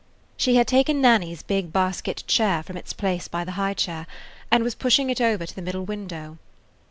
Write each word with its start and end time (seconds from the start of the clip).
She 0.35 0.55
had 0.55 0.67
taken 0.67 0.99
Nanny's 0.99 1.43
big 1.43 1.71
basket 1.71 2.23
chair 2.25 2.63
from 2.63 2.75
its 2.75 2.91
place 2.91 3.27
by 3.27 3.43
the 3.43 3.51
high 3.51 3.75
chair, 3.75 4.07
and 4.49 4.63
was 4.63 4.73
pushing 4.73 5.11
it 5.11 5.21
over 5.21 5.45
to 5.45 5.53
the 5.55 5.61
middle 5.61 5.85
window. 5.85 6.39